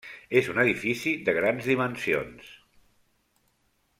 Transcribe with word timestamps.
És 0.39 0.47
un 0.53 0.61
edifici 0.63 1.11
de 1.27 1.35
grans 1.39 1.69
dimensions. 1.73 2.51